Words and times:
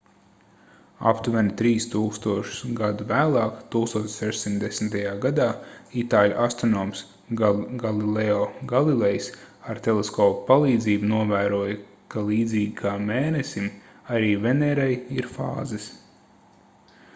aptuveni 1.09 1.51
trīs 1.57 1.83
tūkstošus 1.95 2.71
gadu 2.79 3.05
vēlāk 3.11 3.59
1610. 3.75 5.03
gadā 5.25 5.45
itāļu 6.03 6.39
astronoms 6.45 7.03
galileo 7.85 8.39
galilejs 8.73 9.29
ar 9.73 9.83
teleskopa 9.89 10.43
palīdzību 10.49 11.13
novēroja 11.15 11.77
ka 12.15 12.23
līdzīgi 12.31 12.73
kā 12.85 12.95
mēnesim 13.11 13.69
arī 14.17 14.33
venērai 14.49 14.93
ir 15.21 15.29
fāzes 15.39 15.91